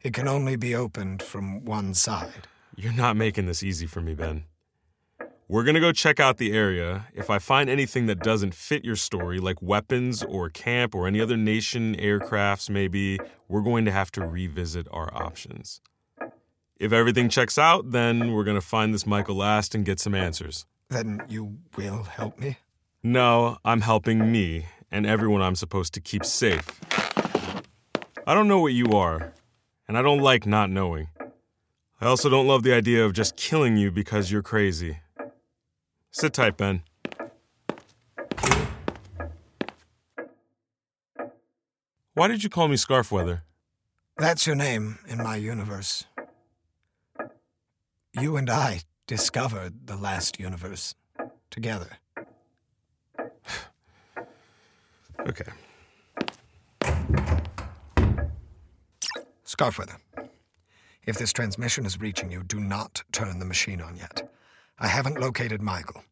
It 0.00 0.14
can 0.14 0.26
only 0.26 0.56
be 0.56 0.74
opened 0.74 1.22
from 1.22 1.62
one 1.66 1.92
side. 1.92 2.48
You're 2.78 2.92
not 2.92 3.16
making 3.16 3.46
this 3.46 3.62
easy 3.62 3.86
for 3.86 4.02
me, 4.02 4.14
Ben. 4.14 4.44
We're 5.48 5.64
gonna 5.64 5.80
go 5.80 5.92
check 5.92 6.20
out 6.20 6.36
the 6.36 6.52
area. 6.52 7.06
If 7.14 7.30
I 7.30 7.38
find 7.38 7.70
anything 7.70 8.04
that 8.06 8.18
doesn't 8.18 8.54
fit 8.54 8.84
your 8.84 8.96
story, 8.96 9.38
like 9.38 9.62
weapons 9.62 10.22
or 10.22 10.50
camp 10.50 10.94
or 10.94 11.06
any 11.06 11.18
other 11.18 11.38
nation 11.38 11.96
aircrafts, 11.96 12.68
maybe, 12.68 13.18
we're 13.48 13.62
going 13.62 13.86
to 13.86 13.92
have 13.92 14.10
to 14.12 14.26
revisit 14.26 14.86
our 14.90 15.08
options. 15.14 15.80
If 16.78 16.92
everything 16.92 17.30
checks 17.30 17.56
out, 17.56 17.92
then 17.92 18.32
we're 18.32 18.44
gonna 18.44 18.60
find 18.60 18.92
this 18.92 19.06
Michael 19.06 19.36
Last 19.36 19.74
and 19.74 19.84
get 19.84 19.98
some 19.98 20.14
answers. 20.14 20.66
Then 20.90 21.22
you 21.28 21.56
will 21.76 22.02
help 22.02 22.38
me? 22.38 22.58
No, 23.02 23.56
I'm 23.64 23.80
helping 23.80 24.30
me 24.30 24.66
and 24.90 25.06
everyone 25.06 25.40
I'm 25.40 25.56
supposed 25.56 25.94
to 25.94 26.00
keep 26.00 26.26
safe. 26.26 26.80
I 28.26 28.34
don't 28.34 28.48
know 28.48 28.60
what 28.60 28.74
you 28.74 28.92
are, 28.92 29.32
and 29.88 29.96
I 29.96 30.02
don't 30.02 30.20
like 30.20 30.44
not 30.44 30.68
knowing. 30.68 31.08
I 32.00 32.06
also 32.06 32.28
don't 32.28 32.46
love 32.46 32.62
the 32.62 32.74
idea 32.74 33.04
of 33.04 33.14
just 33.14 33.36
killing 33.36 33.76
you 33.76 33.90
because 33.90 34.30
you're 34.30 34.42
crazy. 34.42 34.98
Sit 36.10 36.34
tight, 36.34 36.56
Ben. 36.56 36.82
Why 42.12 42.28
did 42.28 42.42
you 42.42 42.50
call 42.50 42.68
me 42.68 42.76
Scarfweather? 42.76 43.42
That's 44.18 44.46
your 44.46 44.56
name 44.56 44.98
in 45.06 45.18
my 45.18 45.36
universe. 45.36 46.04
You 48.12 48.36
and 48.36 48.48
I 48.48 48.80
discovered 49.06 49.86
the 49.86 49.96
last 49.96 50.40
universe 50.40 50.94
together. 51.50 51.98
Okay. 55.28 55.50
Scarfweather, 59.44 59.96
if 61.06 61.16
this 61.16 61.32
transmission 61.32 61.86
is 61.86 62.00
reaching 62.00 62.30
you, 62.30 62.42
do 62.42 62.60
not 62.60 63.02
turn 63.12 63.38
the 63.38 63.44
machine 63.44 63.80
on 63.80 63.96
yet. 63.96 64.28
I 64.78 64.88
haven't 64.88 65.20
located 65.20 65.62
Michael. 65.62 66.02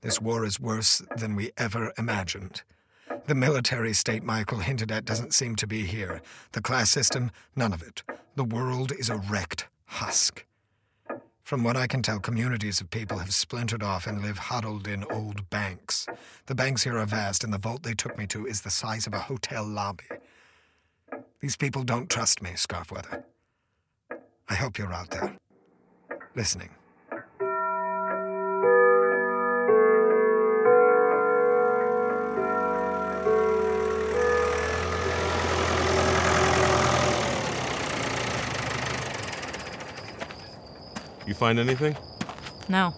This 0.00 0.20
war 0.20 0.44
is 0.44 0.58
worse 0.58 1.02
than 1.16 1.36
we 1.36 1.50
ever 1.58 1.92
imagined. 1.98 2.62
The 3.26 3.34
military 3.34 3.92
state 3.92 4.22
Michael 4.22 4.58
hinted 4.58 4.90
at 4.90 5.04
doesn't 5.04 5.34
seem 5.34 5.54
to 5.56 5.66
be 5.66 5.84
here. 5.84 6.22
The 6.52 6.62
class 6.62 6.90
system, 6.90 7.30
none 7.54 7.72
of 7.72 7.82
it. 7.82 8.02
The 8.34 8.44
world 8.44 8.92
is 8.98 9.10
a 9.10 9.16
wrecked 9.16 9.68
husk. 9.84 10.46
From 11.42 11.64
what 11.64 11.76
I 11.76 11.86
can 11.86 12.00
tell, 12.00 12.20
communities 12.20 12.80
of 12.80 12.90
people 12.90 13.18
have 13.18 13.34
splintered 13.34 13.82
off 13.82 14.06
and 14.06 14.22
live 14.22 14.38
huddled 14.38 14.86
in 14.86 15.04
old 15.10 15.50
banks. 15.50 16.06
The 16.46 16.54
banks 16.54 16.84
here 16.84 16.96
are 16.96 17.06
vast, 17.06 17.42
and 17.42 17.52
the 17.52 17.58
vault 17.58 17.82
they 17.82 17.94
took 17.94 18.16
me 18.16 18.26
to 18.28 18.46
is 18.46 18.60
the 18.60 18.70
size 18.70 19.06
of 19.06 19.14
a 19.14 19.18
hotel 19.18 19.66
lobby. 19.66 20.04
These 21.40 21.56
people 21.56 21.82
don't 21.82 22.08
trust 22.08 22.40
me, 22.40 22.50
Scarfweather. 22.50 23.24
I 24.50 24.54
hope 24.54 24.78
you're 24.78 24.92
out 24.92 25.08
there, 25.12 25.36
listening. 26.34 26.70
You 41.28 41.34
find 41.34 41.60
anything? 41.60 41.96
No. 42.68 42.92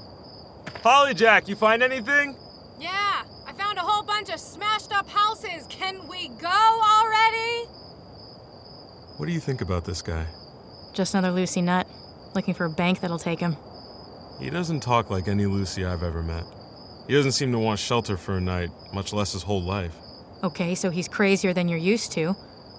Polyjack, 0.82 1.49
you 1.49 1.54
find 1.54 1.82
anything? 1.82 2.35
Yeah, 2.80 3.25
I 3.47 3.52
found 3.52 3.76
a 3.76 3.82
whole 3.82 4.02
bunch 4.02 4.30
of 4.30 4.40
smashed 4.40 4.90
up 4.94 5.06
houses. 5.06 5.66
Can 5.68 6.09
we 6.09 6.28
go 6.28 6.49
already? 6.49 7.66
What 9.18 9.26
do 9.26 9.32
you 9.32 9.40
think 9.40 9.61
about 9.61 9.85
this 9.85 10.00
guy? 10.00 10.26
Just 10.93 11.15
another 11.15 11.31
Lucy 11.33 11.63
nut, 11.63 11.87
looking 12.35 12.53
for 12.53 12.67
a 12.67 12.71
bank 12.71 13.01
that'll 13.01 13.19
take 13.19 13.41
him. 13.41 13.57
He 14.39 14.51
doesn't 14.51 14.81
talk 14.81 15.11
like 15.11 15.27
any 15.27 15.47
Lucy 15.47 15.85
I've 15.85 16.03
ever 16.03 16.23
met. 16.23 16.45
He 17.07 17.15
doesn't 17.15 17.33
seem 17.33 17.51
to 17.53 17.59
want 17.59 17.79
shelter 17.79 18.17
for 18.17 18.37
a 18.37 18.41
night, 18.41 18.71
much 18.93 19.13
less 19.13 19.33
his 19.33 19.43
whole 19.43 19.63
life. 19.63 19.95
Okay, 20.43 20.75
so 20.75 20.91
he's 20.91 21.09
crazier 21.09 21.53
than 21.53 21.69
you're 21.69 21.79
used 21.79 22.13
to. 22.13 22.37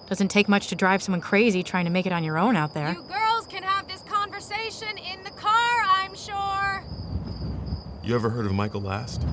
Doesn't 0.08 0.28
take 0.28 0.48
much 0.48 0.68
to 0.68 0.76
drive 0.76 1.02
someone 1.02 1.20
crazy 1.20 1.62
trying 1.62 1.86
to 1.86 1.90
make 1.90 2.06
it 2.06 2.12
on 2.12 2.22
your 2.22 2.38
own 2.38 2.56
out 2.56 2.74
there. 2.74 2.92
You 2.92 3.02
girls 3.02 3.46
can 3.46 3.62
have 3.62 3.88
this 3.88 4.02
conversation 4.02 4.96
in 4.98 5.24
the 5.24 5.30
car, 5.30 5.82
I'm 5.86 6.14
sure. 6.14 6.84
You 8.02 8.14
ever 8.14 8.30
heard 8.30 8.46
of 8.46 8.52
Michael 8.52 8.82
Last? 8.82 9.26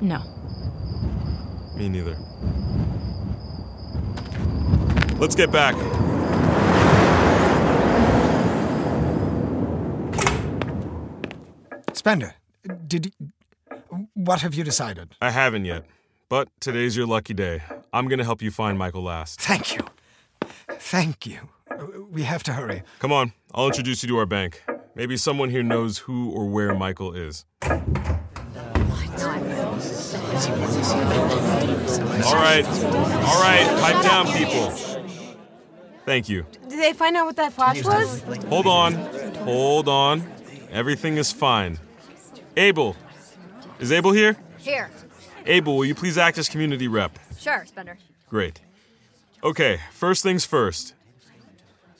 No. 0.00 0.22
Me 1.76 1.88
neither. 1.88 2.16
Let's 5.18 5.36
get 5.36 5.52
back. 5.52 5.76
Spender, 12.02 12.34
did 12.88 13.12
what 14.14 14.40
have 14.40 14.54
you 14.56 14.64
decided? 14.64 15.14
I 15.22 15.30
haven't 15.30 15.66
yet, 15.66 15.84
but 16.28 16.48
today's 16.58 16.96
your 16.96 17.06
lucky 17.06 17.32
day. 17.32 17.62
I'm 17.92 18.08
gonna 18.08 18.24
help 18.24 18.42
you 18.42 18.50
find 18.50 18.76
Michael 18.76 19.04
Last. 19.04 19.40
Thank 19.40 19.76
you. 19.76 19.82
Thank 20.68 21.26
you. 21.26 21.50
We 22.10 22.24
have 22.24 22.42
to 22.42 22.54
hurry. 22.54 22.82
Come 22.98 23.12
on, 23.12 23.34
I'll 23.54 23.68
introduce 23.68 24.02
you 24.02 24.08
to 24.08 24.16
our 24.18 24.26
bank. 24.26 24.64
Maybe 24.96 25.16
someone 25.16 25.48
here 25.50 25.62
knows 25.62 25.98
who 25.98 26.32
or 26.32 26.48
where 26.48 26.74
Michael 26.74 27.12
is. 27.12 27.44
All 27.62 27.70
right, 32.34 32.66
all 32.66 33.40
right, 33.40 33.64
pipe 33.80 34.02
down, 34.02 34.26
people. 34.26 34.70
Thank 36.04 36.28
you. 36.28 36.46
Did 36.68 36.80
they 36.80 36.94
find 36.94 37.16
out 37.16 37.26
what 37.26 37.36
that 37.36 37.52
flash 37.52 37.84
was? 37.84 38.22
Hold 38.48 38.66
on, 38.66 38.94
hold 39.44 39.86
on. 39.86 40.24
Everything 40.72 41.16
is 41.16 41.30
fine. 41.30 41.78
Abel, 42.56 42.96
is 43.80 43.92
Abel 43.92 44.12
here? 44.12 44.36
Here. 44.58 44.90
Abel, 45.46 45.76
will 45.76 45.84
you 45.84 45.94
please 45.94 46.18
act 46.18 46.38
as 46.38 46.48
community 46.48 46.86
rep? 46.86 47.18
Sure, 47.38 47.64
Spender. 47.66 47.98
Great. 48.28 48.60
Okay, 49.42 49.80
first 49.90 50.22
things 50.22 50.44
first. 50.44 50.94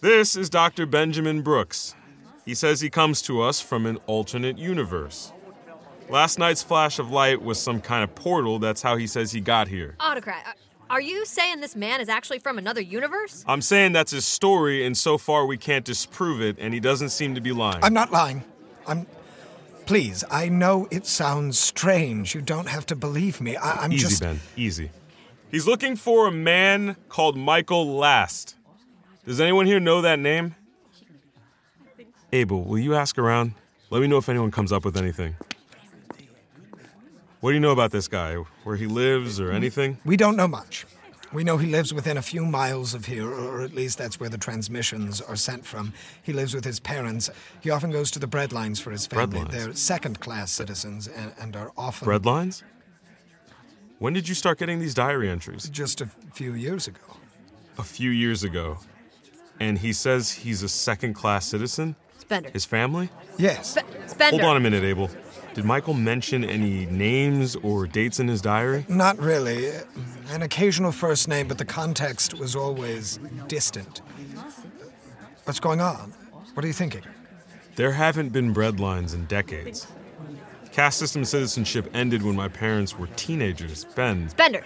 This 0.00 0.36
is 0.36 0.50
Dr. 0.50 0.84
Benjamin 0.84 1.42
Brooks. 1.42 1.94
He 2.44 2.54
says 2.54 2.80
he 2.80 2.90
comes 2.90 3.22
to 3.22 3.40
us 3.40 3.60
from 3.60 3.86
an 3.86 3.98
alternate 4.06 4.58
universe. 4.58 5.32
Last 6.08 6.38
night's 6.38 6.62
flash 6.62 6.98
of 6.98 7.10
light 7.10 7.40
was 7.40 7.60
some 7.60 7.80
kind 7.80 8.04
of 8.04 8.14
portal. 8.14 8.58
That's 8.58 8.82
how 8.82 8.96
he 8.96 9.06
says 9.06 9.32
he 9.32 9.40
got 9.40 9.68
here. 9.68 9.96
Autocrat, 10.00 10.44
uh, 10.46 10.52
are 10.90 11.00
you 11.00 11.24
saying 11.24 11.60
this 11.60 11.74
man 11.74 12.00
is 12.00 12.08
actually 12.08 12.40
from 12.40 12.58
another 12.58 12.80
universe? 12.80 13.44
I'm 13.46 13.62
saying 13.62 13.92
that's 13.92 14.12
his 14.12 14.26
story, 14.26 14.84
and 14.84 14.96
so 14.96 15.16
far 15.16 15.46
we 15.46 15.56
can't 15.56 15.84
disprove 15.84 16.42
it, 16.42 16.56
and 16.58 16.74
he 16.74 16.80
doesn't 16.80 17.08
seem 17.08 17.34
to 17.34 17.40
be 17.40 17.52
lying. 17.52 17.82
I'm 17.82 17.94
not 17.94 18.12
lying. 18.12 18.44
I'm. 18.86 19.06
Please, 19.86 20.24
I 20.30 20.48
know 20.48 20.86
it 20.90 21.06
sounds 21.06 21.58
strange. 21.58 22.34
You 22.34 22.40
don't 22.40 22.68
have 22.68 22.86
to 22.86 22.96
believe 22.96 23.40
me. 23.40 23.56
I, 23.56 23.84
am 23.84 23.92
Easy, 23.92 24.02
just. 24.02 24.22
Ben. 24.22 24.40
Easy. 24.56 24.90
He's 25.50 25.66
looking 25.66 25.96
for 25.96 26.28
a 26.28 26.32
man 26.32 26.96
called 27.08 27.36
Michael 27.36 27.96
Last. 27.96 28.56
Does 29.26 29.40
anyone 29.40 29.66
here 29.66 29.80
know 29.80 30.00
that 30.00 30.18
name? 30.18 30.54
Abel, 32.32 32.62
will 32.62 32.78
you 32.78 32.94
ask 32.94 33.18
around? 33.18 33.54
Let 33.90 34.00
me 34.00 34.08
know 34.08 34.16
if 34.16 34.28
anyone 34.28 34.50
comes 34.50 34.72
up 34.72 34.84
with 34.84 34.96
anything. 34.96 35.36
What 37.40 37.50
do 37.50 37.54
you 37.54 37.60
know 37.60 37.72
about 37.72 37.90
this 37.90 38.08
guy? 38.08 38.36
Where 38.64 38.76
he 38.76 38.86
lives 38.86 39.40
or 39.40 39.50
anything? 39.50 39.98
We 40.04 40.16
don't 40.16 40.36
know 40.36 40.48
much. 40.48 40.86
We 41.32 41.44
know 41.44 41.56
he 41.56 41.66
lives 41.66 41.94
within 41.94 42.18
a 42.18 42.22
few 42.22 42.44
miles 42.44 42.92
of 42.92 43.06
here, 43.06 43.26
or 43.26 43.62
at 43.62 43.74
least 43.74 43.96
that's 43.96 44.20
where 44.20 44.28
the 44.28 44.36
transmissions 44.36 45.20
are 45.20 45.36
sent 45.36 45.64
from. 45.64 45.94
He 46.22 46.32
lives 46.32 46.54
with 46.54 46.64
his 46.64 46.78
parents. 46.78 47.30
He 47.60 47.70
often 47.70 47.90
goes 47.90 48.10
to 48.12 48.18
the 48.18 48.26
breadlines 48.26 48.80
for 48.80 48.90
his 48.90 49.06
family. 49.06 49.26
Bread 49.26 49.52
lines? 49.52 49.64
They're 49.64 49.74
second 49.74 50.20
class 50.20 50.52
citizens 50.52 51.08
and, 51.08 51.32
and 51.40 51.56
are 51.56 51.72
often. 51.76 52.06
Breadlines? 52.06 52.62
When 53.98 54.12
did 54.12 54.28
you 54.28 54.34
start 54.34 54.58
getting 54.58 54.78
these 54.78 54.94
diary 54.94 55.30
entries? 55.30 55.68
Just 55.70 56.00
a 56.00 56.06
few 56.34 56.52
years 56.52 56.86
ago. 56.86 57.00
A 57.78 57.82
few 57.84 58.10
years 58.10 58.44
ago. 58.44 58.78
And 59.58 59.78
he 59.78 59.92
says 59.92 60.32
he's 60.32 60.62
a 60.62 60.68
second 60.68 61.14
class 61.14 61.46
citizen? 61.46 61.96
Spender. 62.18 62.50
His 62.50 62.64
family? 62.64 63.08
Yes. 63.38 63.70
Sp- 63.78 63.88
Spender. 64.06 64.42
Hold 64.42 64.50
on 64.50 64.56
a 64.56 64.60
minute, 64.60 64.84
Abel. 64.84 65.08
Did 65.54 65.64
Michael 65.66 65.94
mention 65.94 66.44
any 66.44 66.86
names 66.86 67.56
or 67.56 67.86
dates 67.86 68.18
in 68.18 68.28
his 68.28 68.40
diary? 68.40 68.86
Not 68.88 69.18
really. 69.18 69.70
An 70.30 70.40
occasional 70.42 70.92
first 70.92 71.28
name, 71.28 71.46
but 71.46 71.58
the 71.58 71.64
context 71.64 72.34
was 72.38 72.56
always 72.56 73.18
distant. 73.48 74.00
What's 75.44 75.60
going 75.60 75.80
on? 75.80 76.14
What 76.54 76.64
are 76.64 76.68
you 76.68 76.72
thinking? 76.72 77.02
There 77.76 77.92
haven't 77.92 78.30
been 78.30 78.54
breadlines 78.54 79.14
in 79.14 79.26
decades. 79.26 79.86
Caste 80.72 80.98
system 80.98 81.24
citizenship 81.24 81.90
ended 81.92 82.22
when 82.22 82.34
my 82.34 82.48
parents 82.48 82.98
were 82.98 83.08
teenagers. 83.08 83.84
Ben. 83.94 84.30
Bender. 84.36 84.64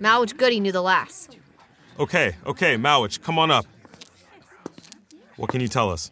Malwitch 0.00 0.36
Goody 0.38 0.58
knew 0.58 0.72
the 0.72 0.82
last. 0.82 1.36
Okay, 1.98 2.34
okay, 2.46 2.76
Malwitch, 2.76 3.20
come 3.20 3.38
on 3.38 3.50
up. 3.50 3.66
What 5.36 5.50
can 5.50 5.60
you 5.60 5.68
tell 5.68 5.90
us? 5.90 6.10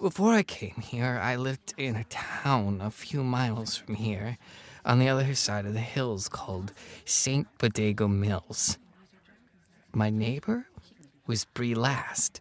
Before 0.00 0.32
I 0.32 0.42
came 0.42 0.76
here, 0.80 1.20
I 1.22 1.36
lived 1.36 1.74
in 1.76 1.94
a 1.94 2.04
town 2.04 2.80
a 2.80 2.90
few 2.90 3.22
miles 3.22 3.76
from 3.76 3.96
here, 3.96 4.38
on 4.84 4.98
the 4.98 5.08
other 5.10 5.34
side 5.34 5.66
of 5.66 5.74
the 5.74 5.80
hills 5.80 6.26
called 6.28 6.72
St. 7.04 7.46
Bodego 7.58 8.08
Mills. 8.08 8.78
My 9.92 10.08
neighbor 10.08 10.66
was 11.26 11.44
Bree 11.44 11.74
Last. 11.74 12.40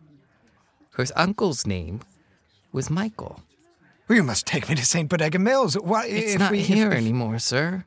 Her 0.92 1.06
uncle's 1.18 1.68
name 1.68 2.00
was 2.72 2.90
Michael. 2.90 3.42
Well, 4.08 4.16
you 4.16 4.24
must 4.24 4.46
take 4.48 4.70
me 4.70 4.76
to 4.76 4.86
St. 4.86 5.10
Bodega 5.10 5.38
Mills. 5.40 5.76
Why, 5.76 6.06
It's 6.06 6.34
if 6.36 6.40
not 6.40 6.52
we, 6.52 6.62
here 6.62 6.92
if- 6.92 6.98
anymore, 6.98 7.40
sir. 7.40 7.84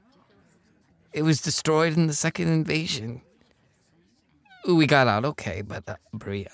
It 1.14 1.22
was 1.22 1.40
destroyed 1.40 1.94
in 1.96 2.06
the 2.06 2.14
second 2.14 2.48
invasion. 2.48 3.22
We 4.68 4.86
got 4.86 5.08
out 5.08 5.24
okay, 5.26 5.62
but 5.62 5.86
uh, 5.88 5.96
Bria. 6.12 6.50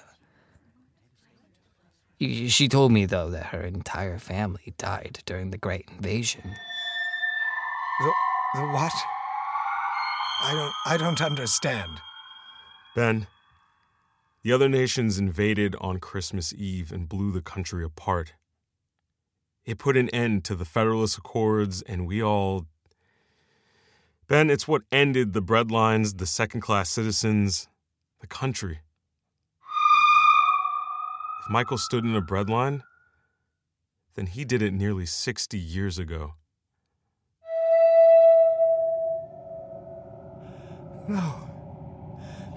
Y- 2.21 2.47
She 2.49 2.69
told 2.69 2.93
me, 2.93 3.07
though, 3.07 3.31
that 3.31 3.47
her 3.47 3.63
entire 3.63 4.19
family 4.19 4.75
died 4.79 5.21
during 5.27 5.51
the 5.51 5.59
Great 5.59 5.89
Invasion. 5.91 6.43
The, 8.01 8.13
the 8.61 8.67
what? 8.69 8.93
I 10.41 10.53
don't. 10.55 10.73
I 10.87 10.97
don't 10.97 11.21
understand. 11.21 12.01
Ben, 12.95 13.27
the 14.43 14.53
other 14.53 14.69
nations 14.69 15.19
invaded 15.19 15.75
on 15.81 15.99
Christmas 15.99 16.53
Eve 16.55 16.93
and 16.93 17.09
blew 17.09 17.33
the 17.33 17.43
country 17.43 17.85
apart. 17.85 18.35
It 19.65 19.79
put 19.79 19.97
an 19.97 20.09
end 20.11 20.45
to 20.45 20.55
the 20.55 20.65
Federalist 20.65 21.19
Accords, 21.19 21.83
and 21.83 22.07
we 22.07 22.23
all. 22.23 22.67
Ben, 24.29 24.49
it's 24.51 24.69
what 24.69 24.83
ended 24.93 25.33
the 25.33 25.43
breadlines, 25.43 26.19
the 26.19 26.27
second 26.27 26.61
class 26.61 26.89
citizens, 26.91 27.69
the 28.21 28.27
country. 28.27 28.79
Michael 31.51 31.79
stood 31.79 32.05
in 32.05 32.15
a 32.15 32.21
breadline, 32.21 32.83
then 34.15 34.27
he 34.27 34.45
did 34.45 34.61
it 34.61 34.73
nearly 34.73 35.07
60 35.07 35.59
years 35.59 35.99
ago. 35.99 36.35
No. 41.09 41.49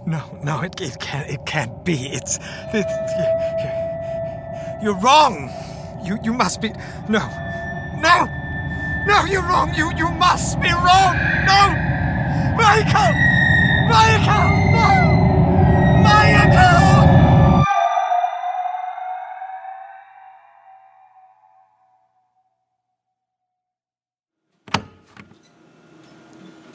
No, 0.05 0.39
no, 0.43 0.61
it, 0.61 0.81
it 0.81 0.99
can't. 0.99 1.29
It 1.29 1.45
can't 1.45 1.85
be. 1.85 1.93
It's. 1.93 2.39
it's 2.73 2.91
you're 4.83 4.99
wrong. 4.99 5.49
You 6.03 6.17
you 6.23 6.33
must 6.33 6.59
be. 6.59 6.69
No, 7.07 7.21
no, 8.01 8.25
no. 9.05 9.25
You're 9.25 9.43
wrong. 9.43 9.73
You 9.75 9.91
you 9.95 10.09
must 10.09 10.59
be 10.59 10.69
wrong. 10.69 11.15
No, 11.45 11.61
Michael, 12.57 13.13
Michael, 13.87 14.60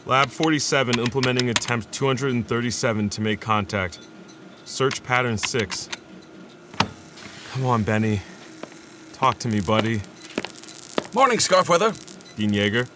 Lab 0.07 0.31
47 0.31 1.01
implementing 1.01 1.51
attempt 1.51 1.91
237 1.91 3.09
to 3.11 3.21
make 3.21 3.41
contact. 3.41 3.99
Search 4.65 5.03
pattern 5.03 5.37
6. 5.37 5.89
Come 7.51 7.67
on, 7.67 7.83
Benny. 7.83 8.23
Talk 9.15 9.41
to 9.41 9.49
me, 9.49 9.61
buddy. 9.61 10.03
Morning, 11.13 11.39
Scarfweather. 11.39 11.93
Dean 12.37 12.53
Yeager. 12.53 12.89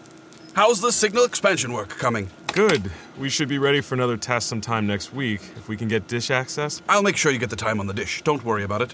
How's 0.53 0.79
the 0.79 0.93
signal 0.93 1.25
expansion 1.25 1.73
work 1.73 1.89
coming? 1.89 2.29
Good. 2.53 2.89
We 3.19 3.29
should 3.29 3.49
be 3.49 3.57
ready 3.57 3.81
for 3.81 3.95
another 3.95 4.15
test 4.15 4.47
sometime 4.47 4.87
next 4.87 5.13
week 5.13 5.41
if 5.57 5.67
we 5.67 5.75
can 5.75 5.89
get 5.89 6.07
dish 6.07 6.31
access. 6.31 6.81
I'll 6.87 7.03
make 7.03 7.17
sure 7.17 7.33
you 7.33 7.39
get 7.39 7.49
the 7.49 7.57
time 7.57 7.81
on 7.81 7.87
the 7.87 7.93
dish. 7.93 8.21
Don't 8.21 8.45
worry 8.45 8.63
about 8.63 8.81
it. 8.81 8.93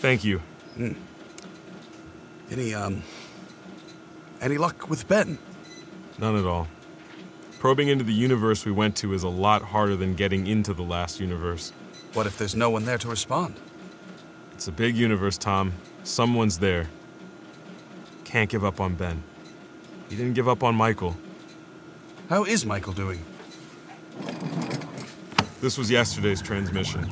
Thank 0.00 0.24
you. 0.24 0.38
Hmm. 0.74 0.92
Any, 2.50 2.74
um. 2.74 3.04
Any 4.40 4.58
luck 4.58 4.90
with 4.90 5.06
Ben? 5.06 5.38
None 6.18 6.36
at 6.36 6.44
all. 6.44 6.66
Probing 7.62 7.86
into 7.86 8.02
the 8.02 8.12
universe 8.12 8.66
we 8.66 8.72
went 8.72 8.96
to 8.96 9.14
is 9.14 9.22
a 9.22 9.28
lot 9.28 9.62
harder 9.62 9.94
than 9.94 10.16
getting 10.16 10.48
into 10.48 10.74
the 10.74 10.82
last 10.82 11.20
universe. 11.20 11.72
What 12.12 12.26
if 12.26 12.36
there's 12.36 12.56
no 12.56 12.70
one 12.70 12.86
there 12.86 12.98
to 12.98 13.06
respond? 13.06 13.54
It's 14.54 14.66
a 14.66 14.72
big 14.72 14.96
universe, 14.96 15.38
Tom. 15.38 15.74
Someone's 16.02 16.58
there. 16.58 16.88
Can't 18.24 18.50
give 18.50 18.64
up 18.64 18.80
on 18.80 18.96
Ben. 18.96 19.22
He 20.10 20.16
didn't 20.16 20.32
give 20.32 20.48
up 20.48 20.64
on 20.64 20.74
Michael. 20.74 21.16
How 22.28 22.42
is 22.42 22.66
Michael 22.66 22.94
doing? 22.94 23.24
This 25.60 25.78
was 25.78 25.88
yesterday's 25.88 26.42
transmission. 26.42 27.04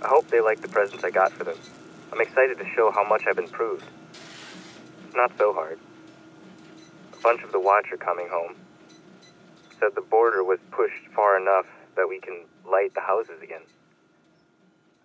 I 0.00 0.08
hope 0.08 0.26
they 0.28 0.40
like 0.40 0.62
the 0.62 0.68
presents 0.68 1.04
I 1.04 1.10
got 1.10 1.32
for 1.32 1.44
them. 1.44 1.58
I'm 2.14 2.20
excited 2.22 2.56
to 2.56 2.66
show 2.74 2.90
how 2.92 3.06
much 3.06 3.24
I've 3.26 3.36
improved. 3.36 3.84
It's 5.06 5.14
not 5.14 5.32
so 5.36 5.52
hard. 5.52 5.78
Bunch 7.24 7.42
of 7.42 7.52
the 7.52 7.58
watch 7.58 7.90
are 7.90 7.96
coming 7.96 8.28
home. 8.30 8.54
Said 9.80 9.94
the 9.94 10.02
border 10.02 10.44
was 10.44 10.58
pushed 10.70 11.08
far 11.16 11.40
enough 11.40 11.64
that 11.96 12.06
we 12.06 12.20
can 12.20 12.44
light 12.70 12.92
the 12.92 13.00
houses 13.00 13.40
again. 13.42 13.62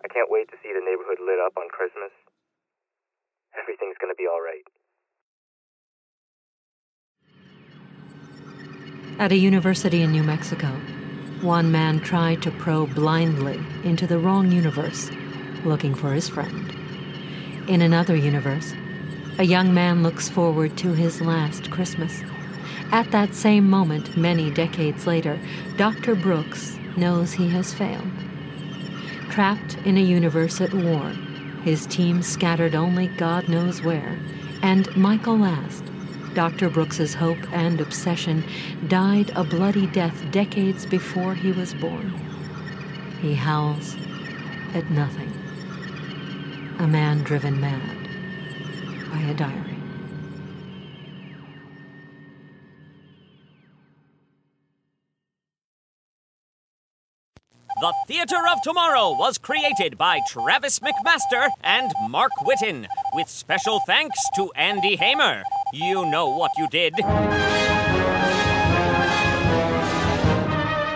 I 0.04 0.08
can't 0.08 0.30
wait 0.30 0.50
to 0.50 0.56
see 0.62 0.70
the 0.74 0.84
neighborhood 0.84 1.16
lit 1.18 1.40
up 1.40 1.54
on 1.56 1.70
Christmas. 1.70 2.12
Everything's 3.58 3.96
gonna 3.98 4.14
be 4.14 4.26
alright. 4.28 4.66
At 9.18 9.32
a 9.32 9.36
university 9.36 10.02
in 10.02 10.12
New 10.12 10.22
Mexico, 10.22 10.68
one 11.40 11.72
man 11.72 12.00
tried 12.00 12.42
to 12.42 12.50
probe 12.50 12.94
blindly 12.94 13.58
into 13.82 14.06
the 14.06 14.18
wrong 14.18 14.52
universe, 14.52 15.10
looking 15.64 15.94
for 15.94 16.12
his 16.12 16.28
friend. 16.28 16.70
In 17.66 17.80
another 17.80 18.14
universe, 18.14 18.74
a 19.38 19.44
young 19.44 19.72
man 19.72 20.02
looks 20.02 20.28
forward 20.28 20.76
to 20.78 20.92
his 20.92 21.20
last 21.20 21.70
Christmas. 21.70 22.22
At 22.92 23.10
that 23.12 23.34
same 23.34 23.68
moment, 23.70 24.16
many 24.16 24.50
decades 24.50 25.06
later, 25.06 25.38
Dr. 25.76 26.14
Brooks 26.14 26.76
knows 26.96 27.32
he 27.32 27.48
has 27.48 27.72
failed. 27.72 28.10
Trapped 29.30 29.76
in 29.84 29.96
a 29.96 30.02
universe 30.02 30.60
at 30.60 30.74
war, 30.74 31.10
his 31.62 31.86
team 31.86 32.22
scattered 32.22 32.74
only 32.74 33.06
God 33.08 33.48
knows 33.48 33.82
where, 33.82 34.18
and 34.62 34.94
Michael 34.96 35.38
Last, 35.38 35.84
Dr. 36.34 36.68
Brooks's 36.68 37.14
hope 37.14 37.52
and 37.52 37.80
obsession, 37.80 38.44
died 38.88 39.30
a 39.36 39.44
bloody 39.44 39.86
death 39.86 40.30
decades 40.30 40.84
before 40.84 41.34
he 41.34 41.52
was 41.52 41.74
born. 41.74 42.12
He 43.20 43.34
howls 43.34 43.96
at 44.74 44.90
nothing. 44.90 45.32
A 46.78 46.86
man 46.86 47.22
driven 47.22 47.60
mad 47.60 47.99
by 49.10 49.18
a 49.18 49.34
diary. 49.34 49.76
The 57.80 57.94
Theater 58.06 58.36
of 58.52 58.60
Tomorrow 58.62 59.16
was 59.16 59.38
created 59.38 59.96
by 59.96 60.20
Travis 60.28 60.80
McMaster 60.80 61.48
and 61.64 61.90
Mark 62.10 62.32
Whitten, 62.42 62.86
with 63.14 63.28
special 63.28 63.80
thanks 63.86 64.18
to 64.36 64.52
Andy 64.54 64.96
Hamer. 64.96 65.42
You 65.72 66.04
know 66.04 66.28
what 66.28 66.50
you 66.58 66.68
did. 66.68 66.94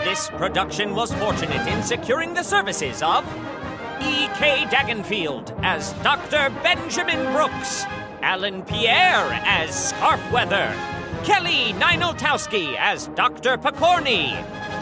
This 0.04 0.28
production 0.28 0.94
was 0.94 1.14
fortunate 1.14 1.66
in 1.66 1.82
securing 1.82 2.34
the 2.34 2.42
services 2.42 3.02
of 3.02 3.24
E.K. 4.02 4.66
Dagenfield 4.66 5.58
as 5.64 5.94
Dr. 6.02 6.50
Benjamin 6.62 7.32
Brooks, 7.32 7.86
Alan 8.24 8.62
Pierre 8.62 9.38
as 9.44 9.92
Scarfweather, 9.92 10.72
Kelly 11.24 11.74
Nineltowski 11.74 12.74
as 12.78 13.08
Dr. 13.08 13.58
Picorni, 13.58 14.32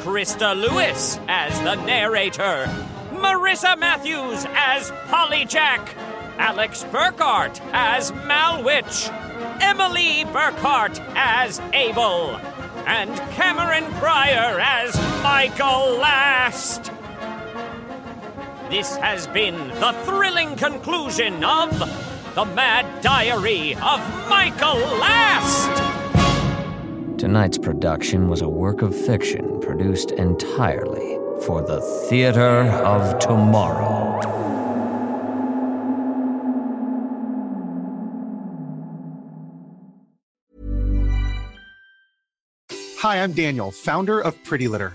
Krista 0.03 0.55
Lewis 0.55 1.19
as 1.27 1.59
the 1.63 1.75
narrator, 1.85 2.71
Marissa 3.11 3.77
Matthews 3.77 4.47
as 4.55 4.93
Polly 5.09 5.45
Jack, 5.45 5.93
Alex 6.39 6.85
Burkhart 6.85 7.61
as 7.73 8.13
Malwitch, 8.13 9.11
Emily 9.61 10.25
Burkhart 10.27 11.05
as 11.17 11.61
Abel, 11.73 12.37
and 12.87 13.17
Cameron 13.33 13.93
Pryor 13.95 14.61
as 14.61 14.95
Michael 15.25 15.97
Last. 15.99 16.93
This 18.71 18.95
has 18.99 19.27
been 19.27 19.57
the 19.81 19.93
thrilling 20.05 20.55
conclusion 20.55 21.43
of 21.43 22.12
the 22.35 22.47
Mad 22.47 23.03
Diary 23.03 23.75
of 23.75 24.01
Michael 24.27 24.79
Last! 24.99 25.69
Tonight's 27.19 27.59
production 27.59 28.31
was 28.31 28.41
a 28.41 28.49
work 28.49 28.81
of 28.81 28.97
fiction 28.97 29.61
produced 29.61 30.13
entirely 30.13 31.19
for 31.45 31.61
the 31.61 31.83
Theater 32.09 32.63
of 32.71 33.19
Tomorrow. 33.19 34.19
Hi, 43.01 43.23
I'm 43.23 43.33
Daniel, 43.33 43.71
founder 43.71 44.23
of 44.23 44.43
Pretty 44.43 44.69
Litter. 44.69 44.95